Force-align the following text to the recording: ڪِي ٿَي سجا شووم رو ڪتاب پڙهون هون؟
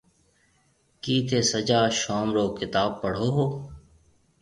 ڪِي 1.01 1.15
ٿَي 1.27 1.39
سجا 1.51 1.81
شووم 1.99 2.27
رو 2.35 2.45
ڪتاب 2.57 2.89
پڙهون 3.01 3.29
هون؟ 3.35 3.49